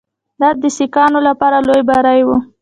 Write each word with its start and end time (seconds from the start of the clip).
دا 0.41 0.49
د 0.63 0.65
سیکهانو 0.77 1.19
لپاره 1.27 1.57
لوی 1.67 1.81
بری 1.89 2.21
وو. 2.27 2.37